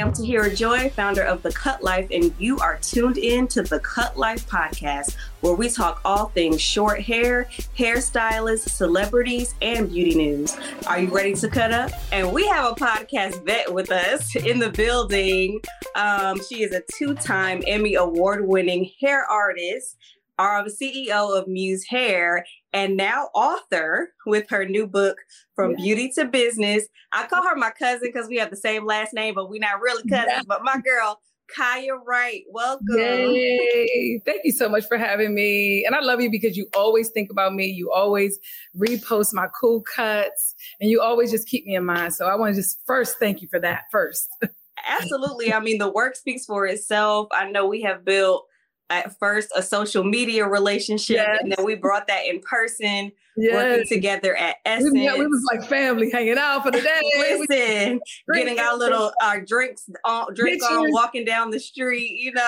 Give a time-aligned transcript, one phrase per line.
[0.00, 3.78] I'm Tahira Joy, founder of The Cut Life, and you are tuned in to the
[3.80, 10.56] Cut Life podcast, where we talk all things short hair, hairstylists, celebrities, and beauty news.
[10.86, 11.90] Are you ready to cut up?
[12.12, 15.60] And we have a podcast vet with us in the building.
[15.94, 19.98] Um, she is a two time Emmy Award winning hair artist
[20.40, 25.18] are the CEO of Muze Hair and now author with her new book,
[25.54, 25.76] From yeah.
[25.76, 26.86] Beauty to Business.
[27.12, 29.80] I call her my cousin because we have the same last name, but we're not
[29.80, 30.30] really cousins.
[30.30, 30.42] Yeah.
[30.46, 31.20] But my girl,
[31.54, 32.86] Kiyah Wright, welcome.
[32.96, 34.22] Yay.
[34.24, 35.84] Thank you so much for having me.
[35.84, 37.66] And I love you because you always think about me.
[37.66, 38.38] You always
[38.74, 42.14] repost my cool cuts and you always just keep me in mind.
[42.14, 44.28] So I want to just first thank you for that first.
[44.88, 45.52] Absolutely.
[45.52, 47.28] I mean, the work speaks for itself.
[47.32, 48.46] I know we have built
[48.90, 51.38] at first a social media relationship yes.
[51.40, 53.54] and then we brought that in person yes.
[53.54, 54.92] working together at Essence.
[54.92, 57.00] We, we, was like family hanging out for the day.
[57.48, 58.00] Listen,
[58.32, 62.42] getting our little our drinks on drink on walking down the street, you know.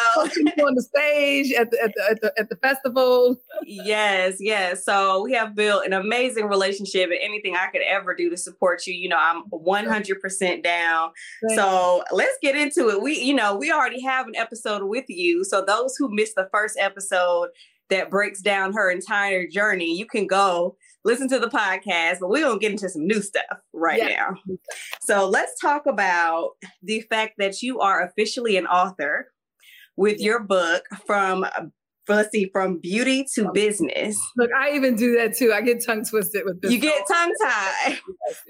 [0.65, 3.41] on the stage at the, at the, at the at the festival.
[3.65, 4.85] yes, yes.
[4.85, 8.87] So we have built an amazing relationship and anything I could ever do to support
[8.87, 11.11] you, you know, I'm 100% down.
[11.55, 13.03] so let's get into it.
[13.03, 15.45] We, you know, we already have an episode with you.
[15.45, 17.49] So those who missed the first episode,
[17.93, 22.41] that breaks down her entire journey, you can go listen to the podcast, but we're
[22.41, 24.09] going to get into some new stuff right yeah.
[24.09, 24.57] now.
[25.03, 29.29] So let's talk about the fact that you are officially an author
[29.97, 31.65] with your book from uh,
[32.09, 34.19] let's see, from beauty to business.
[34.37, 35.53] Look, I even do that too.
[35.53, 36.73] I get tongue twisted with this.
[36.73, 37.99] You get tongue tied,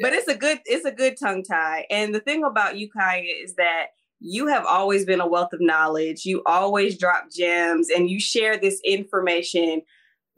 [0.01, 1.85] but it's a good, it's a good tongue tie.
[1.91, 3.87] And the thing about you, Kiyah, is that
[4.25, 6.25] you have always been a wealth of knowledge.
[6.25, 9.83] You always drop gems and you share this information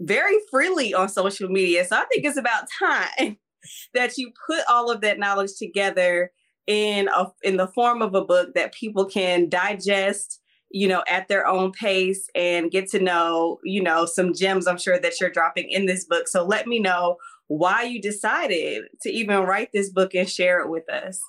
[0.00, 1.84] very freely on social media.
[1.84, 3.36] So I think it's about time
[3.94, 6.32] that you put all of that knowledge together
[6.66, 11.28] in a, in the form of a book that people can digest you know at
[11.28, 15.28] their own pace and get to know you know some gems i'm sure that you're
[15.28, 17.16] dropping in this book so let me know
[17.48, 21.20] why you decided to even write this book and share it with us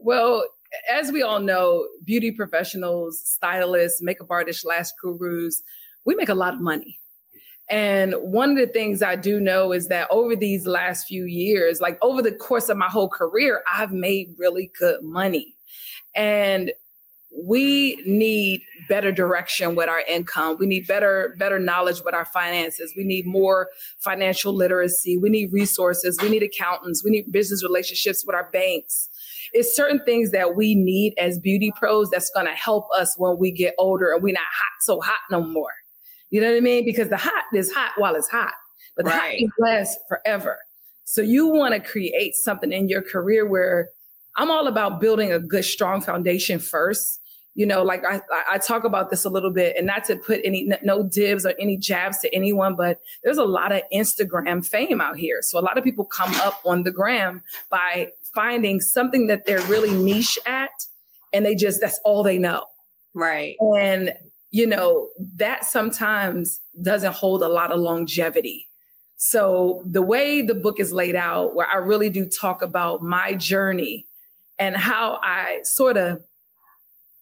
[0.00, 0.42] well
[0.90, 5.62] as we all know, beauty professionals, stylists, makeup artists, lash gurus,
[6.04, 7.00] we make a lot of money.
[7.70, 11.80] And one of the things I do know is that over these last few years,
[11.80, 15.54] like over the course of my whole career, I've made really good money.
[16.14, 16.72] And
[17.36, 20.56] we need better direction with our income.
[20.58, 22.92] We need better better knowledge with our finances.
[22.96, 23.68] We need more
[23.98, 25.16] financial literacy.
[25.16, 26.18] We need resources.
[26.22, 27.02] We need accountants.
[27.02, 29.08] We need business relationships with our banks
[29.54, 33.38] it's certain things that we need as beauty pros that's going to help us when
[33.38, 35.72] we get older and we're not hot so hot no more.
[36.30, 36.84] You know what I mean?
[36.84, 38.52] Because the hot is hot while it's hot,
[38.96, 39.40] but the right.
[39.40, 40.58] hot lasts forever.
[41.04, 43.90] So you want to create something in your career where
[44.36, 47.20] I'm all about building a good, strong foundation first
[47.54, 48.20] you know like I,
[48.50, 51.54] I talk about this a little bit and not to put any no dibs or
[51.58, 55.40] any jabs to anyone but there's a lot of instagram fame out here.
[55.42, 59.62] So a lot of people come up on the gram by finding something that they're
[59.62, 60.70] really niche at
[61.32, 62.64] and they just that's all they know.
[63.14, 63.56] Right.
[63.60, 64.12] And
[64.50, 68.68] you know that sometimes doesn't hold a lot of longevity.
[69.16, 73.34] So the way the book is laid out where i really do talk about my
[73.34, 74.06] journey
[74.58, 76.20] and how i sort of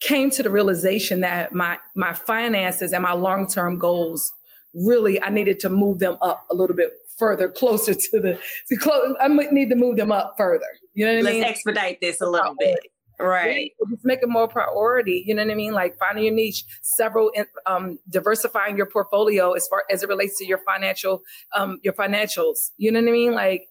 [0.02, 4.32] came to the realization that my my finances and my long-term goals
[4.74, 8.76] really I needed to move them up a little bit further, closer to the to
[8.76, 9.14] close.
[9.20, 10.66] I need to move them up further.
[10.94, 11.42] You know what Let's I mean?
[11.42, 12.78] Let's expedite this a little bit.
[13.20, 13.70] Right.
[13.88, 15.22] Just make it more priority.
[15.24, 15.72] You know what I mean?
[15.72, 17.30] Like finding your niche, several
[17.66, 21.22] um, diversifying your portfolio as far as it relates to your financial
[21.54, 22.70] um, your financials.
[22.78, 23.34] You know what I mean?
[23.34, 23.68] Like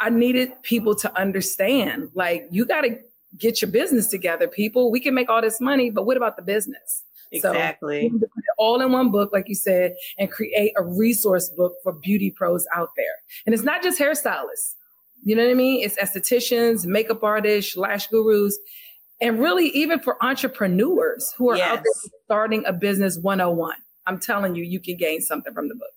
[0.00, 2.10] I needed people to understand.
[2.14, 2.98] Like you got to
[3.38, 4.90] get your business together, people.
[4.90, 7.02] We can make all this money, but what about the business?
[7.32, 8.10] Exactly.
[8.20, 8.26] So
[8.58, 12.66] all in one book, like you said, and create a resource book for beauty pros
[12.74, 13.06] out there.
[13.44, 14.74] And it's not just hairstylists.
[15.24, 15.84] You know what I mean?
[15.84, 18.58] It's estheticians, makeup artists, lash gurus,
[19.20, 21.68] and really even for entrepreneurs who are yes.
[21.68, 23.74] out there starting a business 101.
[24.06, 25.88] I'm telling you, you can gain something from the book.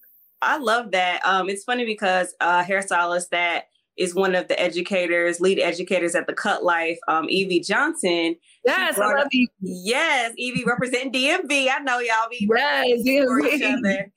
[0.41, 1.21] I love that.
[1.25, 3.65] Um, it's funny because uh, hairstylists that
[3.99, 8.37] is one of the educators, lead educators at the Cut Life, um, Evie Johnson.
[8.65, 9.51] Yes, I love Evie.
[9.59, 11.67] Yes, Evie representing DMV.
[11.69, 14.11] I know y'all be yes, for each other.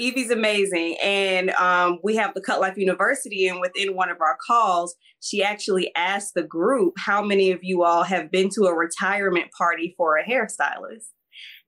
[0.00, 0.96] Evie's amazing.
[1.02, 5.42] And um, we have the Cut Life University, and within one of our calls, she
[5.42, 9.94] actually asked the group how many of you all have been to a retirement party
[9.96, 11.06] for a hairstylist.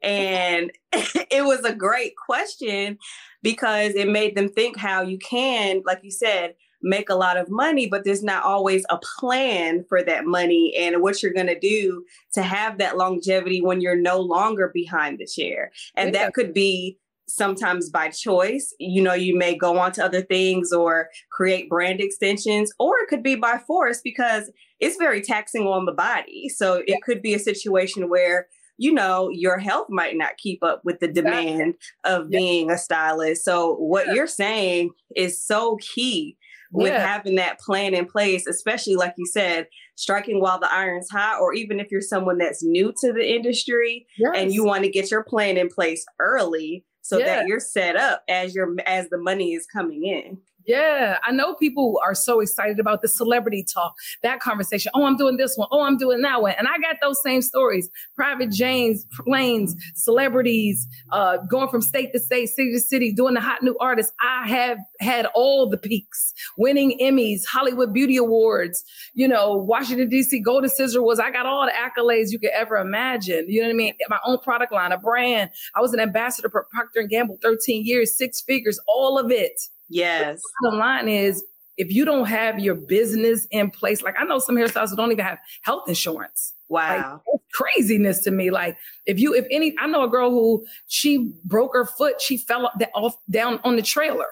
[0.02, 2.98] And it was a great question
[3.42, 7.50] because it made them think how you can, like you said, make a lot of
[7.50, 11.58] money, but there's not always a plan for that money and what you're going to
[11.58, 12.04] do
[12.34, 15.72] to have that longevity when you're no longer behind the chair.
[15.94, 16.24] And yeah.
[16.24, 16.98] that could be
[17.28, 18.74] sometimes by choice.
[18.78, 23.08] You know, you may go on to other things or create brand extensions, or it
[23.08, 24.50] could be by force because
[24.80, 26.48] it's very taxing on the body.
[26.48, 28.48] So it could be a situation where
[28.80, 31.74] you know, your health might not keep up with the demand
[32.04, 33.44] of being a stylist.
[33.44, 34.14] So what yeah.
[34.14, 36.38] you're saying is so key
[36.72, 37.04] with yeah.
[37.04, 41.52] having that plan in place, especially like you said, striking while the iron's hot, or
[41.52, 44.32] even if you're someone that's new to the industry yes.
[44.36, 47.26] and you want to get your plan in place early so yeah.
[47.26, 50.38] that you're set up as your as the money is coming in.
[50.66, 54.92] Yeah, I know people are so excited about the celebrity talk, that conversation.
[54.94, 55.68] Oh, I'm doing this one.
[55.72, 56.54] Oh, I'm doing that one.
[56.58, 57.88] And I got those same stories.
[58.14, 63.40] Private James, planes, celebrities, uh, going from state to state, city to city, doing the
[63.40, 64.12] hot new artists.
[64.22, 68.84] I have had all the peaks, winning Emmys, Hollywood Beauty Awards,
[69.14, 70.40] you know, Washington, D.C.
[70.40, 73.46] Golden Scissor was, I got all the accolades you could ever imagine.
[73.48, 73.94] You know what I mean?
[74.08, 75.50] My own product line, a brand.
[75.74, 79.60] I was an ambassador for Procter & Gamble 13 years, six figures, all of it
[79.90, 80.40] Yes.
[80.62, 81.44] The line is
[81.76, 85.12] if you don't have your business in place, like I know some hairstylists who don't
[85.12, 86.54] even have health insurance.
[86.68, 87.20] Wow.
[87.26, 88.50] Like, craziness to me.
[88.50, 88.76] Like
[89.06, 92.66] if you, if any, I know a girl who she broke her foot, she fell
[92.66, 94.28] off, off down on the trailer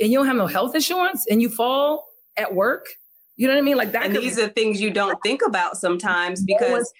[0.00, 2.86] and you don't have no health insurance and you fall at work.
[3.36, 3.76] You know what I mean?
[3.76, 4.06] Like that.
[4.06, 6.92] And these be- are things you don't think about sometimes because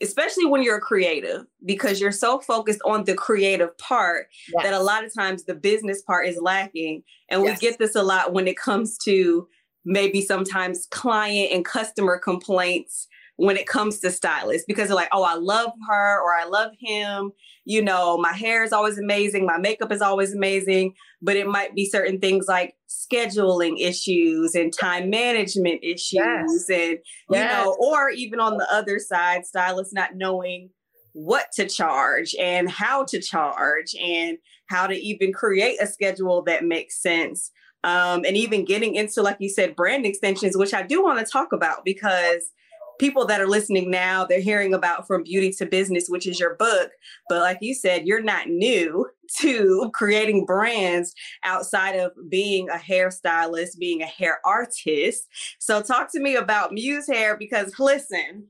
[0.00, 4.64] especially when you're a creative because you're so focused on the creative part yes.
[4.64, 7.60] that a lot of times the business part is lacking and yes.
[7.60, 9.46] we get this a lot when it comes to
[9.84, 13.06] maybe sometimes client and customer complaints
[13.36, 16.72] when it comes to stylists because they're like, oh, I love her or I love
[16.80, 17.32] him.
[17.64, 21.74] You know, my hair is always amazing, my makeup is always amazing, but it might
[21.74, 26.68] be certain things like scheduling issues and time management issues yes.
[26.70, 26.98] and
[27.28, 27.52] you yes.
[27.52, 30.70] know, or even on the other side, stylists not knowing
[31.12, 34.38] what to charge and how to charge and
[34.68, 37.50] how to even create a schedule that makes sense.
[37.84, 41.30] Um, and even getting into, like you said, brand extensions, which I do want to
[41.30, 42.50] talk about because
[42.98, 46.54] people that are listening now, they're hearing about From Beauty to Business, which is your
[46.54, 46.90] book.
[47.28, 49.08] But like you said, you're not new
[49.38, 51.14] to creating brands
[51.44, 55.26] outside of being a hairstylist, being a hair artist.
[55.58, 58.46] So talk to me about Muze Hair because listen,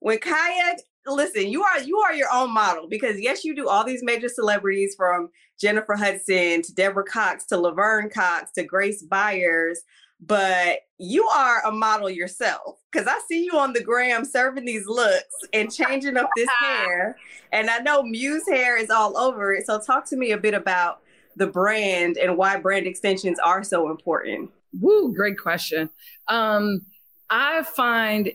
[0.00, 3.84] when Kiyah listen, you are you are your own model because yes, you do all
[3.84, 5.30] these major celebrities from
[5.60, 9.80] Jennifer Hudson to Deborah Cox to Laverne Cox to Grace Byers
[10.24, 14.86] but you are a model yourself because I see you on the gram serving these
[14.86, 17.16] looks and changing up this hair.
[17.50, 19.66] And I know Muze hair is all over it.
[19.66, 21.00] So, talk to me a bit about
[21.36, 24.50] the brand and why brand extensions are so important.
[24.80, 25.90] Woo, great question.
[26.28, 26.82] Um,
[27.28, 28.30] I find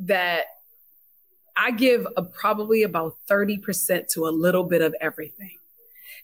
[0.00, 0.44] that
[1.56, 5.57] I give a, probably about 30% to a little bit of everything.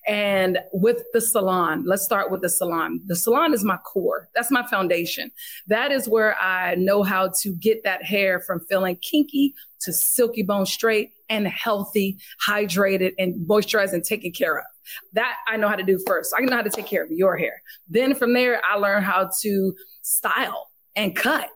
[0.07, 3.01] And with the salon, let's start with the salon.
[3.07, 4.29] The salon is my core.
[4.35, 5.31] That's my foundation.
[5.67, 10.43] That is where I know how to get that hair from feeling kinky to silky
[10.43, 14.65] bone straight and healthy, hydrated, and moisturized and taken care of.
[15.15, 16.35] That I know how to do first.
[16.37, 17.63] I know how to take care of your hair.
[17.89, 21.49] Then from there, I learn how to style and cut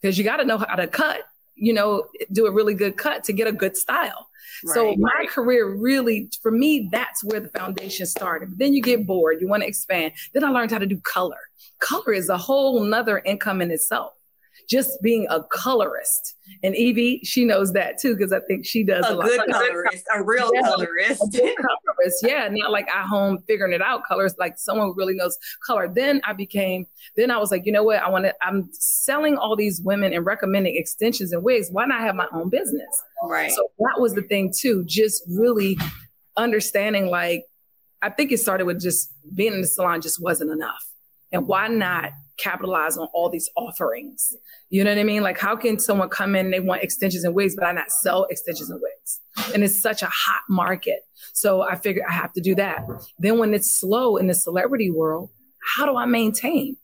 [0.00, 1.20] because you got to know how to cut,
[1.54, 4.28] you know, do a really good cut to get a good style.
[4.64, 5.28] Right, so my right.
[5.28, 8.50] career really, for me, that's where the foundation started.
[8.50, 10.12] But then you get bored, you want to expand.
[10.34, 11.38] Then I learned how to do color.
[11.80, 14.12] Color is a whole nother income in itself
[14.68, 16.34] just being a colorist.
[16.62, 20.04] And Evie, she knows that too, because I think she does a, a good colorist,
[20.14, 21.22] a real yeah, colorist.
[21.22, 22.48] A good colorist, yeah.
[22.50, 25.88] Not like at home figuring it out colors, like someone who really knows color.
[25.92, 28.02] Then I became, then I was like, you know what?
[28.02, 31.68] I want to, I'm selling all these women and recommending extensions and wigs.
[31.70, 33.02] Why not have my own business?
[33.24, 33.50] Right.
[33.50, 35.78] So that was the thing too, just really
[36.36, 37.44] understanding like,
[38.02, 40.84] I think it started with just being in the salon just wasn't enough.
[41.30, 44.34] And why not capitalize on all these offerings.
[44.70, 45.22] You know what I mean?
[45.22, 47.90] Like, how can someone come in and they want extensions and wigs, but I not
[47.90, 49.20] sell extensions and wigs?
[49.54, 51.00] And it's such a hot market.
[51.32, 52.84] So I figured I have to do that.
[53.18, 55.30] Then when it's slow in the celebrity world,
[55.76, 56.76] how do I maintain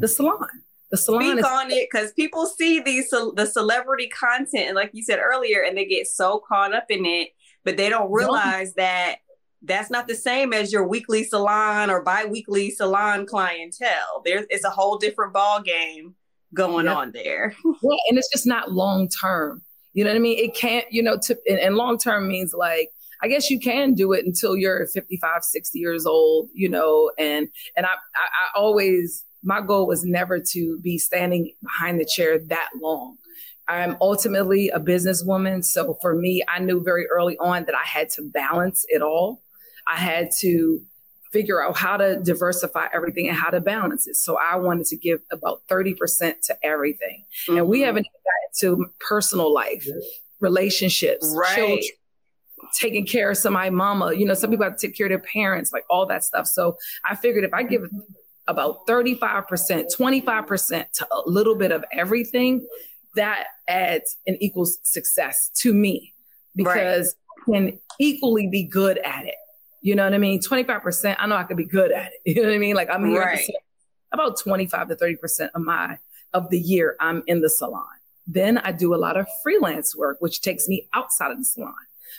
[0.00, 0.48] the salon?
[0.90, 4.90] The salon Speak is- on it because people see these the celebrity content, and like
[4.92, 7.30] you said earlier, and they get so caught up in it,
[7.64, 9.16] but they don't realize that
[9.64, 14.22] that's not the same as your weekly salon or bi-weekly salon clientele.
[14.24, 16.14] There's it's a whole different ball game
[16.52, 17.54] going on there.
[17.64, 19.62] yeah, and it's just not long term.
[19.92, 20.38] You know what I mean?
[20.38, 22.90] It can't, you know, to, and, and long term means like
[23.22, 27.48] I guess you can do it until you're 55, 60 years old, you know, and
[27.76, 32.38] and I I, I always my goal was never to be standing behind the chair
[32.38, 33.16] that long.
[33.68, 35.64] I'm ultimately a businesswoman.
[35.64, 39.42] So for me, I knew very early on that I had to balance it all.
[39.86, 40.82] I had to
[41.32, 44.14] figure out how to diversify everything and how to balance it.
[44.14, 45.96] So I wanted to give about 30%
[46.44, 47.24] to everything.
[47.48, 47.58] Mm-hmm.
[47.58, 47.86] And we mm-hmm.
[47.86, 49.84] haven't gotten to personal life,
[50.40, 51.56] relationships, right.
[51.56, 51.82] children,
[52.78, 54.12] taking care of somebody, mama.
[54.14, 56.46] You know, some people have to take care of their parents, like all that stuff.
[56.46, 57.82] So I figured if I give
[58.46, 62.64] about 35%, 25% to a little bit of everything,
[63.16, 66.14] that adds and equals success to me
[66.54, 67.16] because
[67.48, 67.56] right.
[67.56, 69.34] I can equally be good at it.
[69.84, 70.40] You know what I mean?
[70.40, 72.20] 25%, I know I could be good at it.
[72.36, 72.74] You know what I mean?
[72.74, 73.50] Like I'm here right.
[74.12, 75.98] about 25 to 30% of my
[76.32, 77.84] of the year I'm in the salon.
[78.26, 81.74] Then I do a lot of freelance work, which takes me outside of the salon.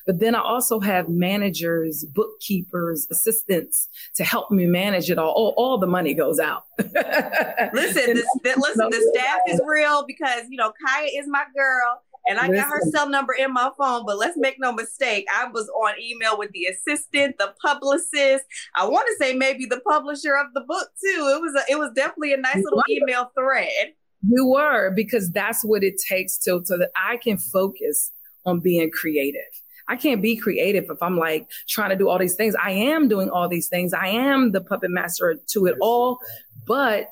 [0.06, 5.32] But then I also have managers, bookkeepers, assistants to help me manage it all.
[5.32, 6.66] All, all the money goes out.
[6.78, 12.04] listen, the, the, listen, the staff is real because you know Kiyah is my girl.
[12.28, 12.56] And I Listen.
[12.56, 15.26] got her cell number in my phone, but let's make no mistake.
[15.34, 18.46] I was on email with the assistant, the publicist.
[18.76, 21.32] I want to say maybe the publisher of the book too.
[21.36, 23.94] It was a, it was definitely a nice little email thread.
[24.28, 28.12] You were because that's what it takes to so that I can focus
[28.46, 29.42] on being creative.
[29.88, 32.56] I can't be creative if I'm like trying to do all these things.
[32.56, 33.94] I am doing all these things.
[33.94, 36.20] I am the puppet master to it all,
[36.66, 37.10] but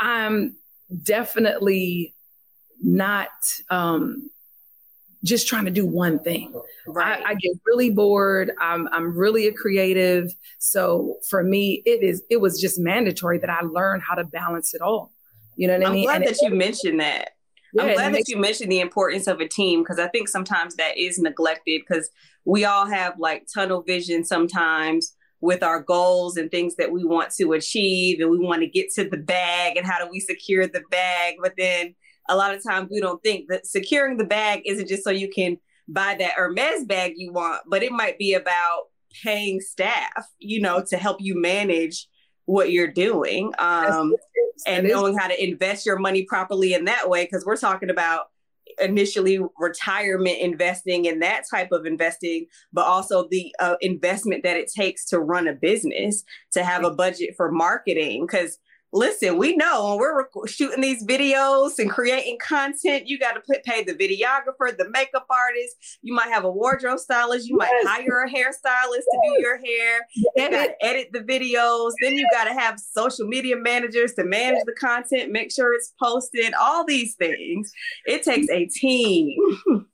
[0.00, 0.56] I'm
[1.02, 2.13] definitely
[2.84, 3.30] not
[3.70, 4.30] um,
[5.24, 6.52] just trying to do one thing.
[6.86, 7.22] Right.
[7.24, 8.52] I, I, get really bored.
[8.60, 10.34] I'm I'm really a creative.
[10.58, 14.74] So for me, it is it was just mandatory that I learn how to balance
[14.74, 15.10] it all.
[15.56, 16.00] You know what I'm I mean?
[16.02, 17.30] I'm glad and that it, you mentioned that.
[17.72, 20.76] Yeah, I'm glad that you mentioned the importance of a team because I think sometimes
[20.76, 22.10] that is neglected because
[22.44, 27.30] we all have like tunnel vision sometimes with our goals and things that we want
[27.30, 30.66] to achieve and we want to get to the bag and how do we secure
[30.66, 31.94] the bag but then
[32.28, 35.28] a lot of times we don't think that securing the bag isn't just so you
[35.28, 35.56] can
[35.88, 38.84] buy that Hermes bag you want but it might be about
[39.22, 42.08] paying staff you know to help you manage
[42.46, 44.14] what you're doing um,
[44.66, 48.26] and knowing how to invest your money properly in that way because we're talking about
[48.80, 54.70] initially retirement investing and that type of investing but also the uh, investment that it
[54.74, 58.58] takes to run a business to have a budget for marketing because
[58.94, 63.60] listen, we know when we're rec- shooting these videos and creating content, you got to
[63.64, 65.98] pay the videographer, the makeup artist.
[66.02, 67.48] You might have a wardrobe stylist.
[67.48, 67.84] You yes.
[67.84, 70.06] might hire a hairstylist to do your hair.
[70.14, 71.92] You got to edit the videos.
[72.00, 75.92] Then you got to have social media managers to manage the content, make sure it's
[76.00, 77.72] posted, all these things.
[78.06, 79.36] It takes a team.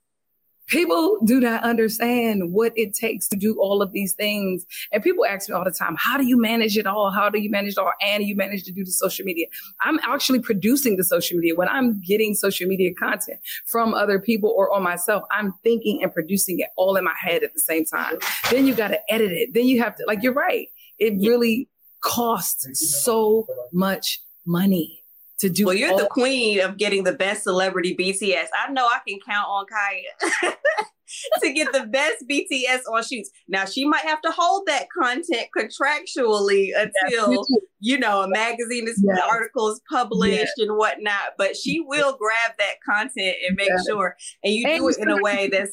[0.67, 4.65] People do not understand what it takes to do all of these things.
[4.91, 7.11] And people ask me all the time, how do you manage it all?
[7.11, 7.91] How do you manage it all?
[8.01, 9.47] And you manage to do the social media.
[9.81, 11.55] I'm actually producing the social media.
[11.55, 16.13] When I'm getting social media content from other people or on myself, I'm thinking and
[16.13, 18.17] producing it all in my head at the same time.
[18.49, 19.53] Then you got to edit it.
[19.53, 20.67] Then you have to, like, you're right.
[20.99, 21.67] It really
[22.01, 22.67] costs
[23.03, 25.00] so much money
[25.41, 25.65] to do.
[25.65, 28.47] Well, you're all- the queen of getting the best celebrity BTS.
[28.55, 30.53] I know I can count on Kiyah
[31.43, 33.29] to get the best BTS on shoots.
[33.47, 37.45] Now she might have to hold that content contractually until
[37.79, 39.19] you know a magazine is yes.
[39.29, 40.53] articles published yes.
[40.57, 41.33] and whatnot.
[41.37, 45.09] But she will grab that content and make sure, and you and do it in
[45.09, 45.71] a way that's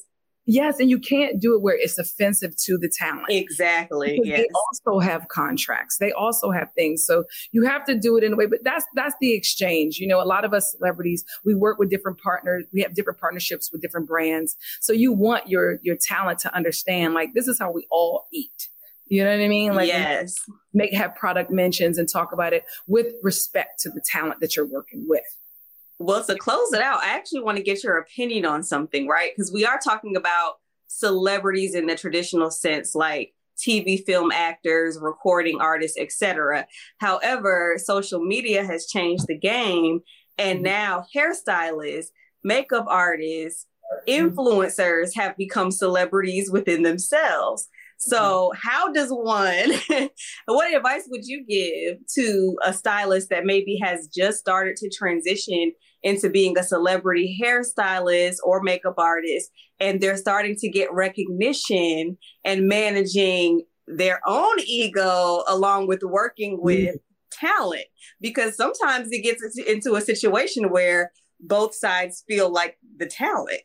[0.50, 3.26] Yes, and you can't do it where it's offensive to the talent.
[3.28, 4.18] Exactly.
[4.24, 4.38] Yes.
[4.38, 5.98] They also have contracts.
[5.98, 7.04] They also have things.
[7.04, 9.98] So you have to do it in a way, but that's that's the exchange.
[9.98, 13.20] You know, a lot of us celebrities, we work with different partners, we have different
[13.20, 14.56] partnerships with different brands.
[14.80, 18.70] So you want your your talent to understand like this is how we all eat.
[19.08, 19.74] You know what I mean?
[19.74, 20.34] Like yes.
[20.72, 24.66] make have product mentions and talk about it with respect to the talent that you're
[24.66, 25.24] working with.
[25.98, 29.32] Well, to close it out, I actually want to get your opinion on something, right?
[29.34, 30.54] Because we are talking about
[30.86, 36.66] celebrities in the traditional sense, like TV, film actors, recording artists, etc.
[36.98, 40.00] However, social media has changed the game,
[40.38, 40.64] and mm-hmm.
[40.64, 42.08] now hairstylists,
[42.44, 43.66] makeup artists,
[44.08, 44.28] mm-hmm.
[44.28, 47.68] influencers have become celebrities within themselves.
[47.98, 48.68] So, mm-hmm.
[48.68, 49.72] how does one,
[50.46, 55.72] what advice would you give to a stylist that maybe has just started to transition
[56.02, 59.50] into being a celebrity hairstylist or makeup artist
[59.80, 66.64] and they're starting to get recognition and managing their own ego along with working mm-hmm.
[66.64, 67.46] with mm-hmm.
[67.46, 67.84] talent
[68.20, 73.62] because sometimes it gets into a situation where both sides feel like the talent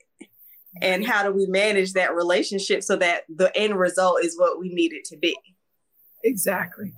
[0.81, 4.69] and how do we manage that relationship so that the end result is what we
[4.73, 5.35] need it to be
[6.23, 6.93] exactly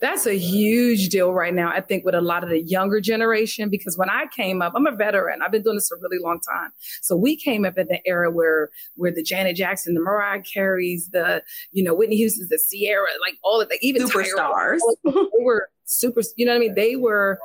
[0.00, 3.68] That's a huge deal right now, I think, with a lot of the younger generation.
[3.68, 5.40] Because when I came up, I'm a veteran.
[5.42, 6.70] I've been doing this for a really long time.
[7.02, 11.10] So we came up in the era where where the Janet Jackson, the Mariah Careys,
[11.10, 14.78] the you know Whitney Houston's, the Ciara, like all of the even superstars.
[15.04, 16.22] they were super.
[16.36, 16.74] You know what I mean?
[16.74, 17.38] They were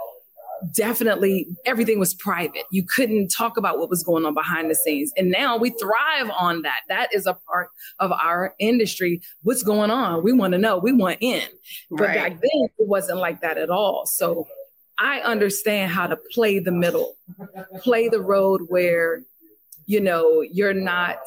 [0.73, 2.63] definitely everything was private.
[2.71, 5.11] You couldn't talk about what was going on behind the scenes.
[5.17, 6.81] And now we thrive on that.
[6.89, 7.69] That is a part
[7.99, 9.21] of our industry.
[9.41, 10.23] What's going on?
[10.23, 10.77] We want to know.
[10.77, 11.43] We want in.
[11.89, 12.15] But right.
[12.15, 14.05] back then it wasn't like that at all.
[14.05, 14.47] So
[14.97, 17.15] I understand how to play the middle,
[17.81, 19.23] play the road where,
[19.85, 21.17] you know, you're not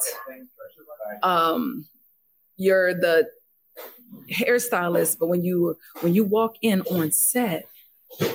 [1.23, 1.85] um
[2.57, 3.27] you're the
[4.31, 7.65] hairstylist, but when you when you walk in on set,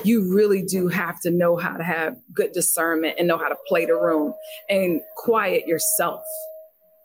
[0.05, 3.57] you really do have to know how to have good discernment and know how to
[3.67, 4.33] play the room
[4.69, 6.23] and quiet yourself.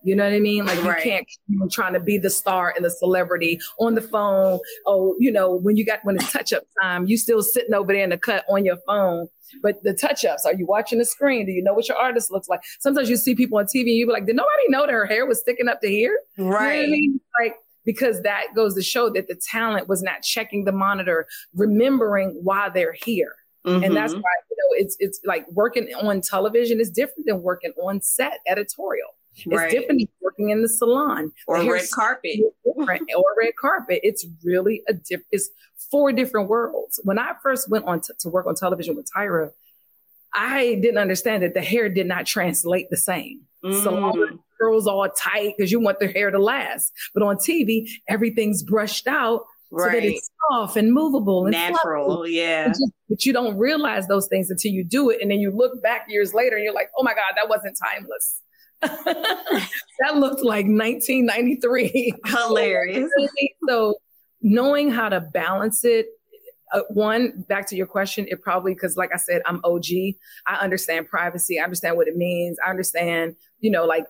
[0.04, 0.66] You know what I mean?
[0.66, 1.04] Like right.
[1.04, 4.60] you can't keep trying to be the star and the celebrity on the phone.
[4.86, 7.92] Oh, you know, when you got when it's touch up time, you still sitting over
[7.92, 9.28] there in the cut on your phone.
[9.62, 11.46] But the touch ups, are you watching the screen?
[11.46, 12.62] Do you know what your artist looks like?
[12.80, 15.06] Sometimes you see people on TV and you be like, did nobody know that her
[15.06, 16.20] hair was sticking up to here?
[16.38, 16.82] Right.
[16.82, 17.22] You know I mean?
[17.42, 17.56] Like
[17.88, 21.26] because that goes to show that the talent was not checking the monitor,
[21.56, 23.34] remembering why they're here.
[23.66, 23.86] Mm-hmm.
[23.86, 24.22] And that's mm-hmm.
[24.22, 28.40] why you know it's it's like working on television is different than working on set
[28.46, 29.08] editorial.
[29.38, 29.72] It's right.
[29.72, 32.40] different than working in the salon or the red carpet.
[32.66, 34.02] or red carpet.
[34.04, 35.22] It's really a diff.
[35.32, 35.50] It's
[35.90, 37.00] four different worlds.
[37.04, 39.52] When I first went on t- to work on television with Tyra,
[40.34, 43.42] I didn't understand that the hair did not translate the same.
[43.64, 43.84] Mm.
[43.84, 46.92] So curls all tight because you want their hair to last.
[47.14, 49.86] But on TV, everything's brushed out right.
[49.86, 52.18] so that it's soft and movable and natural.
[52.18, 52.34] Fluffy.
[52.34, 52.74] Yeah.
[53.10, 55.22] But you don't realize those things until you do it.
[55.22, 57.78] And then you look back years later and you're like, oh my God, that wasn't
[57.78, 58.42] timeless.
[58.82, 62.14] that looked like 1993.
[62.26, 63.10] Hilarious.
[63.68, 63.96] so
[64.42, 66.08] knowing how to balance it
[66.74, 69.86] uh, one back to your question it probably because like i said i'm og
[70.48, 74.06] i understand privacy i understand what it means i understand you know like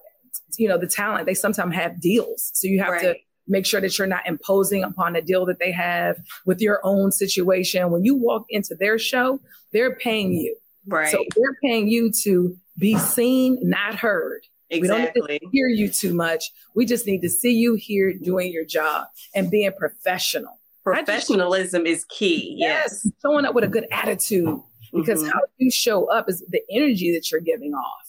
[0.58, 2.52] you know the talent they sometimes have deals.
[2.54, 3.02] So you have right.
[3.02, 3.16] to
[3.48, 7.12] make sure that you're not imposing upon a deal that they have with your own
[7.12, 7.92] situation.
[7.92, 9.40] When you walk into their show
[9.74, 10.56] they're paying you.
[10.88, 11.10] Right.
[11.10, 14.42] so they're paying you to be seen not heard.
[14.70, 16.52] Exactly we don't hear you too much.
[16.76, 20.60] We just need to see you here doing your job and being professional.
[20.84, 22.56] Professionalism just, is key.
[22.58, 23.02] Yes.
[23.04, 23.14] yes.
[23.22, 24.60] Showing up with a good attitude
[24.94, 25.32] because mm-hmm.
[25.32, 28.07] how you show up is the energy that you're giving off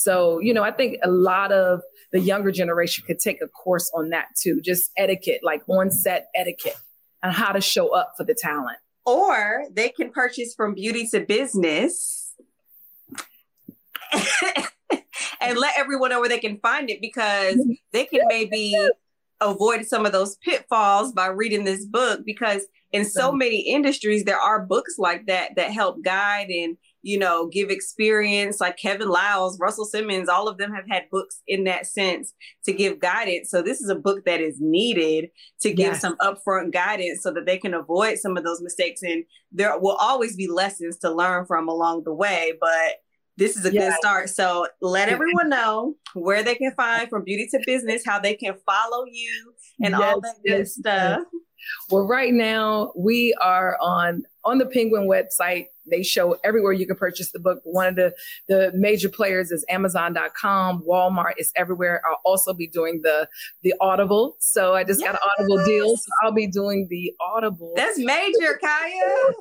[0.00, 3.90] so, you know, I think a lot of the younger generation could take a course
[3.94, 6.78] on that too, just etiquette, like on set etiquette
[7.22, 8.78] and how to show up for the talent.
[9.04, 12.32] Or they can purchase from beauty to business
[15.40, 17.58] and let everyone know where they can find it because
[17.92, 18.74] they can maybe
[19.42, 24.38] avoid some of those pitfalls by reading this book because in so many industries there
[24.38, 29.58] are books like that that help guide and you know, give experience like Kevin Liles,
[29.58, 32.32] Russell Simmons, all of them have had books in that sense
[32.64, 33.50] to give guidance.
[33.50, 35.30] So this is a book that is needed
[35.62, 36.00] to give yes.
[36.00, 39.02] some upfront guidance so that they can avoid some of those mistakes.
[39.02, 42.96] And there will always be lessons to learn from along the way, but
[43.36, 43.92] this is a yes.
[43.92, 44.28] good start.
[44.28, 48.54] So let everyone know where they can find from beauty to business, how they can
[48.66, 51.22] follow you and yes, all that good stuff.
[51.90, 55.66] Well, right now we are on on the Penguin website.
[55.90, 57.60] They show everywhere you can purchase the book.
[57.64, 58.14] One of the
[58.48, 60.84] the major players is Amazon.com.
[60.88, 62.00] Walmart is everywhere.
[62.08, 63.28] I'll also be doing the
[63.62, 64.36] the Audible.
[64.38, 65.12] So I just yes.
[65.12, 65.96] got an Audible deal.
[65.96, 67.74] So I'll be doing the Audible.
[67.76, 69.32] That's major, Kiyah.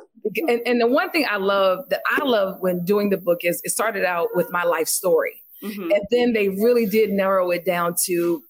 [0.50, 3.62] And, and the one thing I love that I love when doing the book is
[3.64, 5.42] it started out with my life story.
[5.64, 5.92] Mm-hmm.
[5.92, 8.42] And then they really did narrow it down to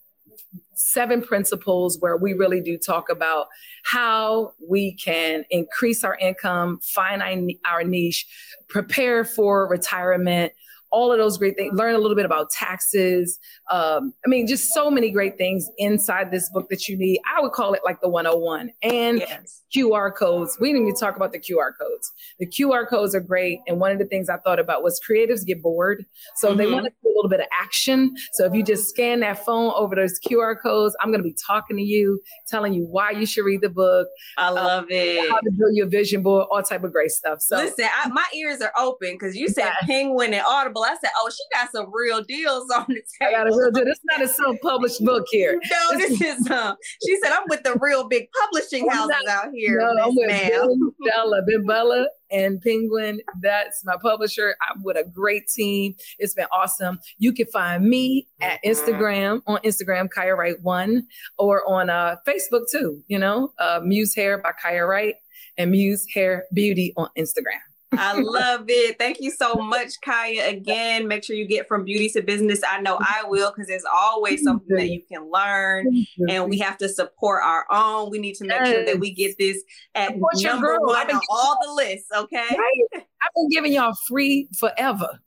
[0.80, 3.48] seven principles where we really do talk about
[3.84, 7.22] how we can increase our income, find
[7.66, 8.28] our niche,
[8.68, 10.54] prepare for retirement,
[10.92, 11.78] all of those great things.
[11.78, 13.40] Learn a little bit about taxes.
[13.70, 17.20] Um, I mean, just so many great things inside this book that you need.
[17.32, 19.62] I would call it like the 101 and yes.
[19.76, 20.58] QR codes.
[20.60, 22.12] We didn't even talk about the QR codes.
[22.40, 23.60] The QR codes are great.
[23.68, 26.06] And one of the things I thought about was creatives get bored.
[26.38, 26.58] So mm-hmm.
[26.58, 28.16] they want to do a little bit of action.
[28.34, 31.36] So if you just scan that phone over those QR codes, I'm going to be
[31.46, 34.08] talking to you, telling you why you should read the book.
[34.38, 35.30] I uh, love it.
[35.30, 37.40] How to build your vision board, all type of great stuff.
[37.42, 39.88] So listen, I, my ears are open because you said yeah.
[39.88, 40.84] penguin and audible.
[40.84, 43.72] I said, "Oh, she got some real deals on the table." I got a real
[43.72, 43.86] deal.
[43.86, 45.60] This not a self-published book here.
[45.72, 46.76] no, this is um.
[47.06, 50.92] She said, "I'm with the real big publishing houses out here." No, I'm with ma'am.
[51.06, 53.20] Bella, BenBella and Penguin.
[53.42, 54.56] That's my publisher.
[54.70, 55.96] I'm with a great team.
[56.20, 57.00] It's been awesome.
[57.18, 58.70] You can find me at Mm-hmm.
[58.70, 61.06] Instagram on Instagram, Kiyah Wright One,
[61.38, 63.02] or on uh, Facebook too.
[63.08, 65.16] You know, uh, Muze Hair by Kiyah Wright
[65.58, 67.60] and Muze Hair Beauty on Instagram.
[67.92, 69.00] I love it.
[69.00, 70.50] Thank you so much, Kiyah.
[70.50, 72.62] Again, make sure you get from beauty to business.
[72.68, 76.78] I know I will because there's always something that you can learn, and we have
[76.80, 78.12] to support our own.
[78.12, 79.64] We need to make sure that we get this
[79.96, 82.10] at Support number one on all the lists.
[82.16, 82.38] Okay.
[82.38, 82.88] Right?
[82.94, 85.20] I've been giving y'all free forever.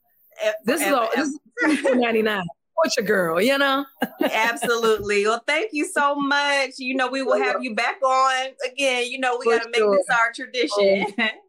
[0.65, 2.45] This is all this is ninety nine.
[2.69, 3.85] Support your girl, you know.
[4.21, 5.25] Absolutely.
[5.25, 6.71] Well, thank you so much.
[6.77, 9.11] You know, we will have you back on again.
[9.11, 9.95] You know, we got to make sure.
[9.95, 11.13] this our tradition.
[11.19, 11.27] Oh.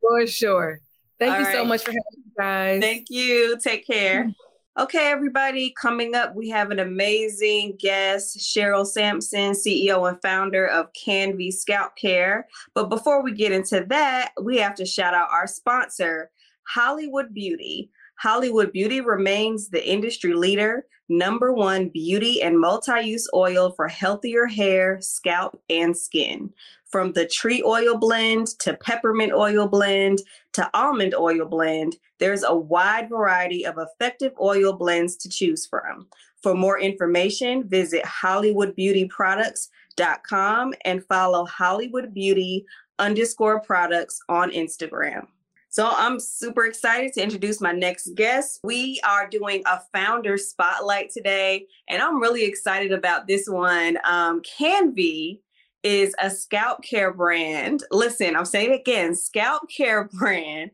[0.00, 0.80] For sure.
[1.18, 2.80] Thank All you so much for having me, guys.
[2.80, 3.58] Thank you.
[3.62, 4.22] Take care.
[4.22, 4.30] Mm-hmm.
[4.78, 10.92] Okay, everybody, coming up, we have an amazing guest, Cheryl Sampson, CEO and founder of
[10.92, 12.46] Canviiy Scalp Care.
[12.72, 16.30] But before we get into that, we have to shout out our sponsor,
[16.66, 17.90] Hollywood Beauty.
[18.20, 24.46] Hollywood Beauty remains the industry leader, number one beauty and multi use oil for healthier
[24.46, 26.54] hair, scalp, and skin.
[26.90, 30.20] From the tree oil blend to peppermint oil blend
[30.54, 36.08] to almond oil blend, there's a wide variety of effective oil blends to choose from.
[36.42, 42.66] For more information, visit HollywoodBeautyProducts.com and follow Hollywood Beauty
[42.98, 45.28] underscore products on Instagram.
[45.72, 48.58] So I'm super excited to introduce my next guest.
[48.64, 53.96] We are doing a founder spotlight today, and I'm really excited about this one.
[54.04, 55.38] Um, Canviiy
[55.82, 57.82] is a scalp care brand.
[57.90, 60.70] Listen, I'm saying it again, scalp care brand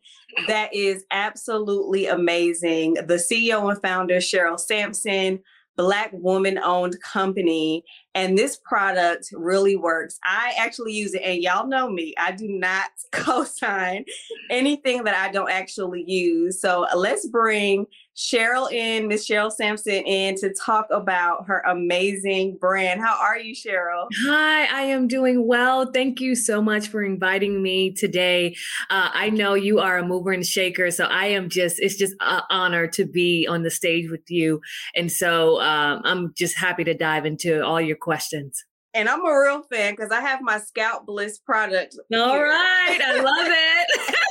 [0.47, 2.95] that is absolutely amazing.
[2.95, 5.41] The CEO and founder, Cheryl Sampson,
[5.77, 7.85] Black woman owned company.
[8.17, 10.19] And this product really works.
[10.25, 14.07] I actually use it, and y'all know me, I do not co sign
[14.51, 16.61] anything that I don't actually use.
[16.61, 23.01] So let's bring Cheryl in, Miss Cheryl Sampson in to talk about her amazing brand.
[23.03, 24.09] How are you, Cheryl?
[24.25, 25.93] Hi, I am doing well.
[25.93, 28.57] Thank you so much for inviting me today.
[28.89, 32.15] Uh, I know you are a mover and shaker, so I am just, it's just
[32.21, 34.63] an honor to be on the stage with you.
[34.95, 38.65] And so um, I'm just happy to dive into all your questions.
[38.95, 41.97] And I'm a real fan because I have my Scalp Bliss product.
[42.15, 42.47] All here.
[42.47, 44.15] right, I love it.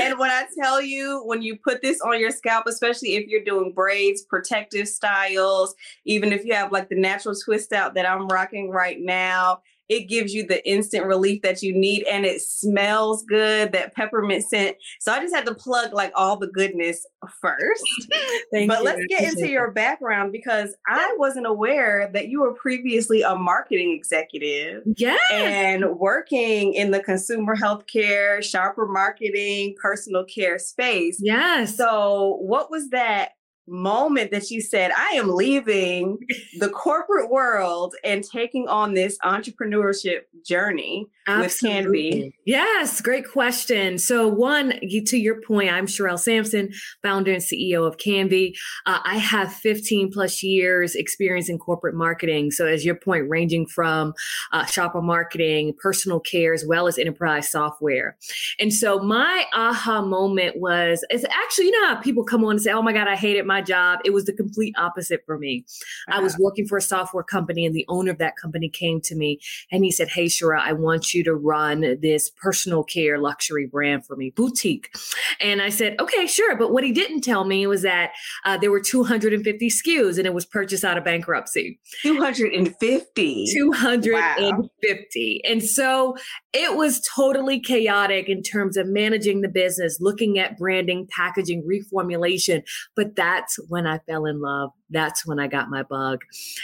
[0.00, 3.44] And when I tell you, when you put this on your scalp, especially if you're
[3.44, 5.74] doing braids, protective styles,
[6.06, 10.08] even if you have like the natural twist out that I'm rocking right now, it
[10.08, 14.76] gives you the instant relief that you need and it smells good, that peppermint scent.
[15.00, 17.04] So I just had to plug like all the goodness
[17.40, 17.84] first.
[18.52, 18.84] Thank but you.
[18.84, 23.92] let's get into your background because I wasn't aware that you were previously a marketing
[23.92, 24.82] executive.
[24.96, 25.16] Yeah.
[25.30, 31.18] and working in the consumer healthcare, shopper marketing, personal care space.
[31.20, 31.76] Yes.
[31.76, 33.32] So, what was that
[33.72, 36.18] moment that you said, I am leaving
[36.58, 42.32] the corporate world and taking on this entrepreneurship journey with Canviiy?
[42.44, 43.98] Yes, great question.
[43.98, 48.54] So, one, you, to your point, I'm Sherrell Sampson, founder and CEO of Canviiy.
[48.86, 52.50] Uh, I have 15 plus years experience in corporate marketing.
[52.50, 54.14] So, as your point, ranging from
[54.52, 58.16] uh, shopper marketing, personal care, as well as enterprise software.
[58.58, 62.62] And so, my aha moment was, it's actually, you know how people come on and
[62.62, 64.00] say, Oh my God, I hated my job.
[64.04, 65.64] It was the complete opposite for me.
[66.08, 69.14] I was working for a software company, and the owner of that company came to
[69.14, 73.66] me and he said, Hey, Shara, I want you to run this personal care luxury
[73.66, 74.94] brand for me, boutique.
[75.40, 76.56] And I said, Okay, sure.
[76.56, 78.12] But what he didn't tell me was that
[78.44, 81.78] uh, there were 250 SKUs and it was purchased out of bankruptcy.
[82.02, 83.46] 250.
[83.52, 85.42] 250.
[85.44, 86.16] And so
[86.52, 92.62] it was totally chaotic in terms of managing the business, looking at branding, packaging, reformulation.
[92.94, 94.70] But that's when I fell in love.
[94.90, 96.20] That's when I got my bug.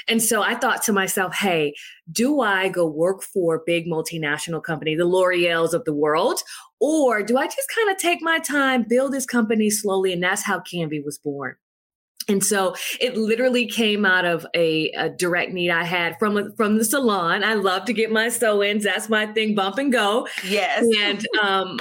[0.06, 1.74] And so I thought to myself, hey,
[2.12, 6.40] do I go work for big multinational company, the L'Oreal's of the world?
[6.80, 10.12] Or do I just kind of take my time, build this company slowly?
[10.12, 11.56] And that's how Canviiy was born.
[12.30, 16.76] And so it literally came out of a, a direct need I had from from
[16.76, 17.42] the salon.
[17.42, 18.84] I love to get my sew-ins.
[18.84, 20.28] That's my thing, bump and go.
[20.46, 20.86] Yes.
[20.98, 21.78] And um,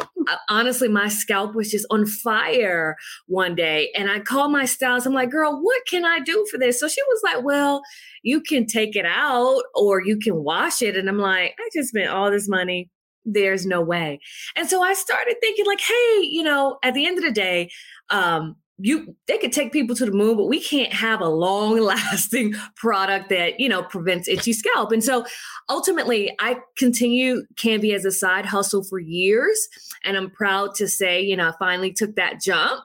[0.50, 2.96] honestly, my scalp was just on fire
[3.28, 3.92] one day.
[3.94, 5.06] And I called my stylist.
[5.06, 6.80] I'm like, girl, what can I do for this?
[6.80, 7.82] So she was like, well,
[8.24, 10.96] you can take it out or you can wash it.
[10.96, 12.90] And I'm like, I just spent all this money.
[13.26, 14.22] There's no way.
[14.56, 17.70] And so I started thinking, like, hey, you know, at the end of the day,
[18.10, 21.80] um, you they could take people to the moon, but we can't have a long
[21.80, 24.92] lasting product that, you know, prevents itchy scalp.
[24.92, 25.26] And so
[25.70, 29.68] ultimately I continue Canviiy as a side hustle for years.
[30.04, 32.84] And I'm proud to say, you know, I finally took that jump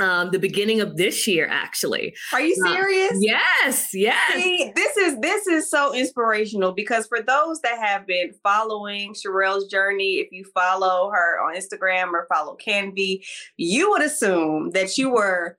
[0.00, 2.14] um, the beginning of this year, actually.
[2.32, 3.12] Are you uh, serious?
[3.12, 4.34] Uh, yes, yes.
[4.34, 9.66] See, this is this is so inspirational because for those that have been following Sherrell's
[9.66, 13.24] journey, if you follow her on Instagram or follow Canviiy,
[13.56, 15.58] you would assume that you were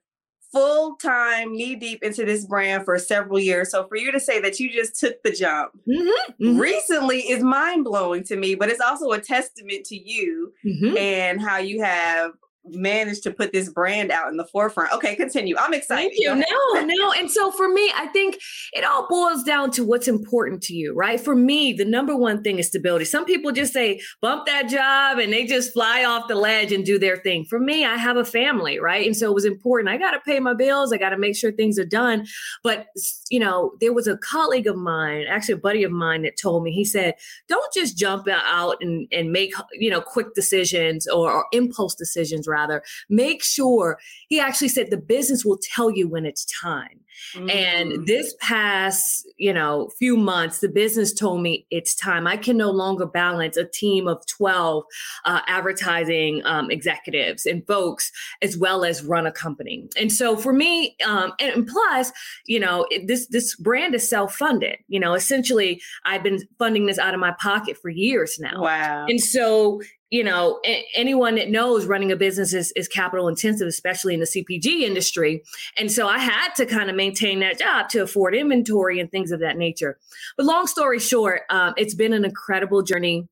[0.52, 3.70] full time, knee deep into this brand for several years.
[3.70, 6.58] So for you to say that you just took the jump mm-hmm, mm-hmm.
[6.58, 10.96] recently is mind blowing to me, but it's also a testament to you mm-hmm.
[10.96, 12.32] and how you have
[12.70, 14.92] managed to put this brand out in the forefront.
[14.92, 15.56] Okay, continue.
[15.58, 16.10] I'm excited.
[16.10, 16.34] Thank you.
[16.34, 17.12] No, no.
[17.12, 18.38] And so for me, I think
[18.72, 21.20] it all boils down to what's important to you, right?
[21.20, 23.04] For me, the number one thing is stability.
[23.04, 26.84] Some people just say bump that job and they just fly off the ledge and
[26.84, 27.44] do their thing.
[27.44, 29.06] For me, I have a family, right?
[29.06, 29.88] And so it was important.
[29.88, 30.92] I got to pay my bills.
[30.92, 32.26] I got to make sure things are done.
[32.62, 32.86] But,
[33.30, 36.62] you know, there was a colleague of mine, actually a buddy of mine that told
[36.62, 37.14] me, he said,
[37.48, 42.46] don't just jump out and, and make, you know, quick decisions or, or impulse decisions,
[42.46, 42.57] right?
[42.58, 47.00] Rather, make sure he actually said the business will tell you when it's time.
[47.34, 47.50] Mm-hmm.
[47.50, 52.26] And this past, you know, few months, the business told me it's time.
[52.26, 54.84] I can no longer balance a team of 12
[55.24, 59.88] uh, advertising um, executives and folks, as well as run a company.
[59.96, 62.12] And so for me, um, and plus,
[62.46, 64.76] you know, it, this this brand is self funded.
[64.86, 68.62] You know, essentially, I've been funding this out of my pocket for years now.
[68.62, 69.06] Wow.
[69.08, 73.68] And so you know, a- anyone that knows running a business is, is capital intensive,
[73.68, 75.42] especially in the CPG industry.
[75.76, 79.32] And so I had to kind of maintain that job to afford inventory and things
[79.32, 79.98] of that nature.
[80.36, 83.28] But long story short, um, it's been an incredible journey.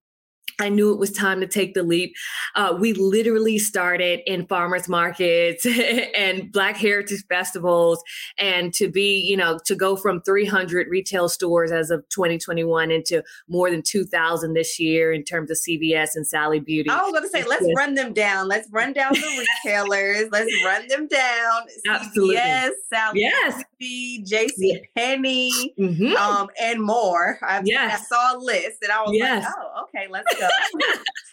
[0.59, 2.15] I knew it was time to take the leap.
[2.55, 5.67] Uh, we literally started in farmers markets
[6.17, 8.03] and Black Heritage festivals,
[8.39, 13.23] and to be, you know, to go from 300 retail stores as of 2021 into
[13.49, 16.89] more than 2,000 this year in terms of CVS and Sally Beauty.
[16.89, 18.49] I was going to say, let's run them down.
[18.49, 20.31] Let's run down the retailers.
[20.33, 21.63] let's run them down.
[21.87, 22.37] Absolutely.
[22.37, 23.63] CVS, Sally yes.
[23.79, 26.17] Beauty, JC Penney, mm-hmm.
[26.17, 27.39] um, and more.
[27.43, 28.01] I, yes.
[28.01, 29.45] I saw a list, and I was yes.
[29.45, 30.49] like, oh, okay, let's go.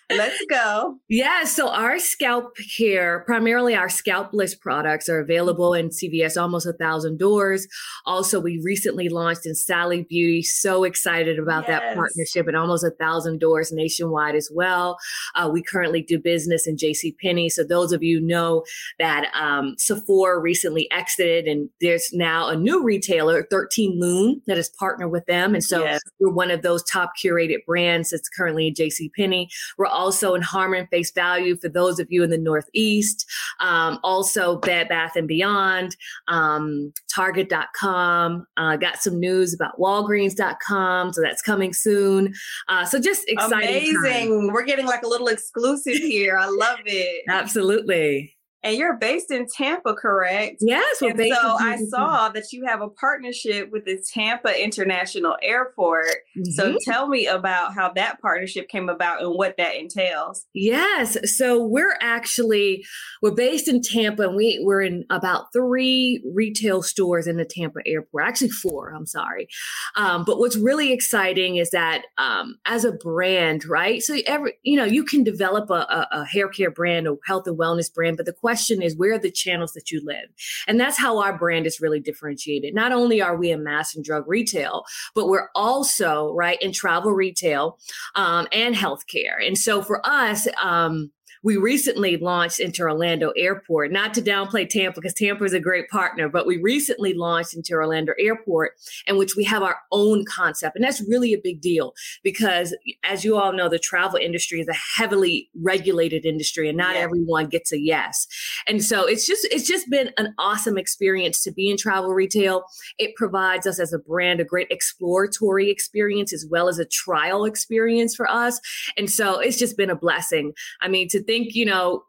[0.09, 0.97] Let's go.
[1.09, 1.43] Yeah.
[1.45, 6.73] So our scalp care, primarily our Scalp Bliss products, are available in CVS almost a
[6.73, 7.67] thousand doors.
[8.05, 10.41] Also, we recently launched in Sally Beauty.
[10.41, 11.81] So excited about yes.
[11.81, 14.97] that partnership and almost a thousand doors nationwide as well.
[15.35, 17.49] Uh, we currently do business in JC Penney.
[17.49, 18.63] So those of you know
[18.99, 24.69] that um, Sephora recently exited, and there's now a new retailer, 13 Moon, that has
[24.77, 25.53] partnered with them.
[25.53, 26.01] And so yes.
[26.19, 29.49] we're one of those top curated brands that's currently in JC Penney.
[29.77, 33.25] We're also in Harmon Face Value for those of you in the Northeast.
[33.59, 35.95] Um, also Bed Bath and Beyond,
[36.27, 38.45] um, Target.com.
[38.57, 42.33] Uh, got some news about Walgreens.com, so that's coming soon.
[42.67, 43.95] Uh, so just exciting.
[43.95, 44.41] Amazing.
[44.41, 44.53] Time.
[44.53, 46.37] We're getting like a little exclusive here.
[46.37, 47.23] I love it.
[47.29, 50.57] Absolutely and you're based in Tampa, correct?
[50.61, 50.99] Yes.
[50.99, 56.07] So I saw that you have a partnership with the Tampa International Airport.
[56.37, 56.51] Mm-hmm.
[56.51, 60.45] So tell me about how that partnership came about and what that entails.
[60.53, 62.85] Yes, so we're actually
[63.21, 67.79] we're based in Tampa, and we we're in about three retail stores in the Tampa
[67.85, 68.25] airport.
[68.25, 68.93] Actually, four.
[68.95, 69.49] I'm sorry,
[69.97, 74.01] um, but what's really exciting is that um, as a brand, right?
[74.01, 77.45] So every you know you can develop a, a, a hair care brand, a health
[77.47, 80.29] and wellness brand, but the question question is where are the channels that you live?
[80.67, 82.75] And that's how our brand is really differentiated.
[82.75, 84.83] Not only are we a mass and drug retail,
[85.15, 87.79] but we're also right in travel retail
[88.13, 89.43] um, and healthcare.
[89.43, 91.11] And so for us, um,
[91.43, 95.89] we recently launched into Orlando Airport, not to downplay Tampa because Tampa is a great
[95.89, 98.71] partner, but we recently launched into Orlando Airport
[99.07, 100.75] in which we have our own concept.
[100.75, 104.67] And that's really a big deal because as you all know, the travel industry is
[104.69, 107.01] a heavily regulated industry and not yeah.
[107.01, 108.25] everyone gets a yes.
[108.65, 112.63] And so it's just, it's just been an awesome experience to be in travel retail.
[112.97, 117.43] It provides us as a brand a great exploratory experience as well as a trial
[117.43, 118.61] experience for us.
[118.97, 120.53] And so it's just been a blessing.
[120.81, 122.03] I mean, to think think, you know,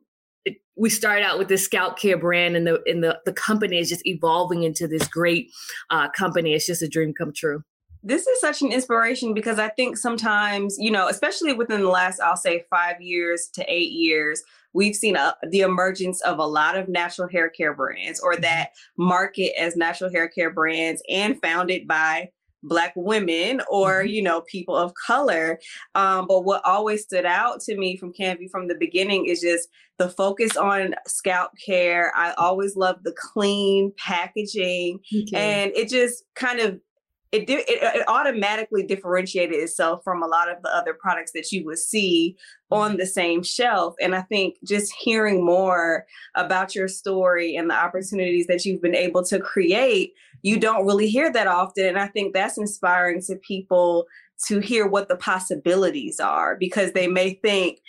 [0.45, 3.79] it, we started out with this scalp care brand and the and the, the company
[3.79, 5.51] is just evolving into this great
[5.91, 6.53] uh, company.
[6.55, 7.63] It's just a dream come true.
[8.03, 12.21] This is such an inspiration because I think sometimes, you know, especially within the last,
[12.21, 14.43] I'll say five years to eight years,
[14.75, 18.43] we've seen a, the emergence of a lot of natural hair care brands or mm-hmm.
[18.43, 22.29] that market as natural hair care brands and founded by
[22.65, 24.09] black women or mm-hmm.
[24.09, 25.59] you know people of color
[25.95, 29.69] um, but what always stood out to me from Canviiy from the beginning is just
[29.99, 34.99] the focus on scalp care i always love the clean packaging
[35.35, 36.81] and it just kind of
[37.35, 41.65] it, it, it automatically differentiated itself from a lot of the other products that you
[41.65, 42.37] would see
[42.71, 42.99] on mm-hmm.
[42.99, 43.95] the same shelf.
[44.01, 48.95] And I think just hearing more about your story and the opportunities that you've been
[48.95, 51.87] able to create, you don't really hear that often.
[51.87, 54.07] And I think that's inspiring to people
[54.47, 57.81] to hear what the possibilities are because they may think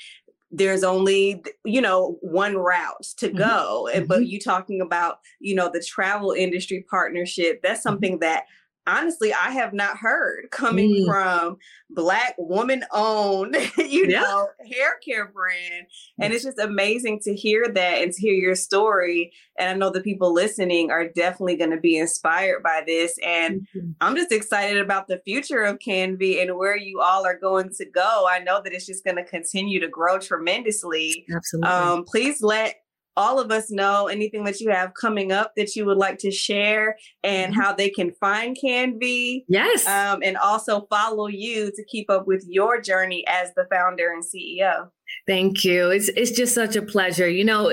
[0.52, 3.40] there's only you know one route to mm-hmm.
[3.40, 4.06] go mm-hmm.
[4.06, 7.90] but you talking about you know the travel industry partnership that's mm-hmm.
[7.90, 8.44] something that
[8.88, 11.06] honestly I have not heard coming mm.
[11.06, 11.58] from
[11.90, 14.22] black woman owned, you yeah.
[14.22, 15.88] know, hair care brand.
[16.20, 19.32] And it's just amazing to hear that and to hear your story.
[19.58, 23.18] And I know the people listening are definitely going to be inspired by this.
[23.26, 23.92] And mm-hmm.
[24.02, 27.86] I'm just excited about the future of Canviiy and where you all are going to
[27.86, 28.28] go.
[28.30, 31.26] I know that it's just going to continue to grow tremendously.
[31.34, 31.70] Absolutely.
[31.70, 32.76] Um, please let
[33.18, 36.32] all of us know anything that you have coming up that you would like to
[36.32, 37.62] share and mm-hmm.
[37.62, 39.44] how they can find Canviiy.
[39.48, 39.88] Yes.
[39.88, 44.24] Um, and also follow you to keep up with your journey as the founder and
[44.24, 44.90] CEO.
[45.28, 45.90] Thank you.
[45.90, 47.28] It's it's just such a pleasure.
[47.28, 47.72] You know,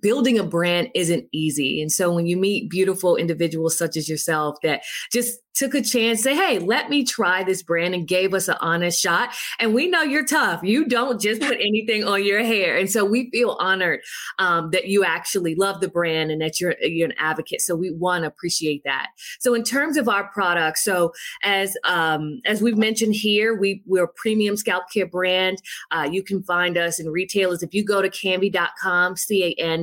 [0.00, 1.80] building a brand isn't easy.
[1.80, 6.22] And so when you meet beautiful individuals such as yourself that just took a chance,
[6.22, 9.32] say, hey, let me try this brand and gave us an honest shot.
[9.60, 10.62] And we know you're tough.
[10.62, 12.76] You don't just put anything on your hair.
[12.76, 14.00] And so we feel honored
[14.38, 17.60] um, that you actually love the brand and that you're, you're an advocate.
[17.60, 19.08] So we want to appreciate that.
[19.38, 21.12] So in terms of our products, so
[21.44, 25.58] as um, as we've mentioned here, we, we're a premium scalp care brand.
[25.92, 27.62] Uh, you can find us in retailers.
[27.62, 29.16] If you go to canviiy.com,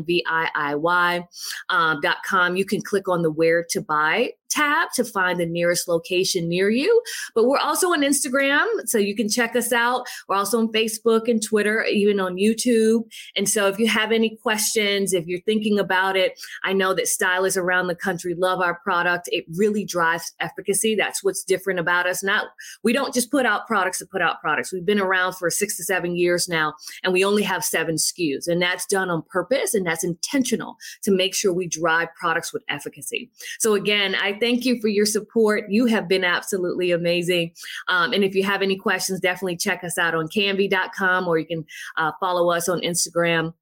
[0.07, 1.27] C-A-N-V-I-I-Y
[1.69, 5.87] um, .com, you can click on the where to buy tab to find the nearest
[5.87, 7.01] location near you.
[7.33, 10.05] But we're also on Instagram, so you can check us out.
[10.27, 13.03] We're also on Facebook and Twitter, even on YouTube.
[13.35, 17.07] And so if you have any questions, if you're thinking about it, I know that
[17.07, 19.29] stylists around the country love our product.
[19.31, 20.95] It really drives efficacy.
[20.95, 22.23] That's what's different about us.
[22.23, 22.47] Not
[22.83, 24.73] we don't just put out products to put out products.
[24.73, 28.47] We've been around for six to seven years now, and we only have seven SKUs.
[28.47, 32.63] And that's done on purpose and that's intentional to make sure we drive products with
[32.69, 33.29] efficacy.
[33.59, 35.65] So again, I thank you for your support.
[35.69, 37.51] You have been absolutely amazing.
[37.87, 41.45] Um, and if you have any questions, definitely check us out on canviiy.com or you
[41.45, 41.65] can
[41.97, 43.53] uh, follow us on Instagram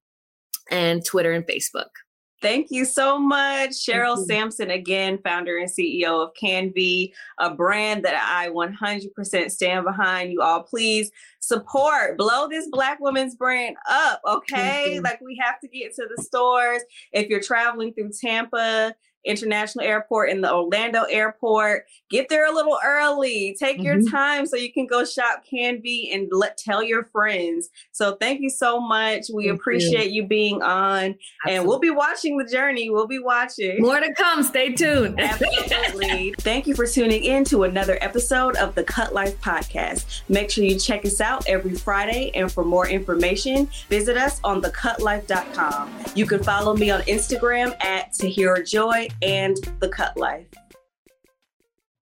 [0.70, 1.88] and Twitter and Facebook.
[2.40, 8.14] Thank you so much, Sherrell Sampson, again, founder and CEO of Canviiy, a brand that
[8.14, 10.32] I 100% stand behind.
[10.32, 15.00] You all, please support, blow this Black woman's brand up, okay?
[15.00, 16.82] Like we have to get to the stores.
[17.12, 21.84] If you're traveling through Tampa, International Airport and the Orlando Airport.
[22.08, 23.56] Get there a little early.
[23.58, 23.84] Take mm-hmm.
[23.84, 27.68] your time so you can go shop Canviiy and let tell your friends.
[27.92, 29.26] So thank you so much.
[29.32, 30.22] We thank appreciate you.
[30.22, 30.28] you.
[30.28, 31.56] being on, Absolutely.
[31.56, 32.90] and we'll be watching the journey.
[32.90, 33.80] We'll be watching.
[33.80, 34.42] More to come.
[34.42, 35.20] Stay tuned.
[35.20, 36.34] Absolutely.
[36.38, 40.22] thank you for tuning in to another episode of the Cut Life Podcast.
[40.28, 44.62] Make sure you check us out every Friday, and for more information, visit us on
[44.62, 46.04] thecutlife.com.
[46.14, 50.46] You can follow me on Instagram at Tahira Joy and The Cut Life.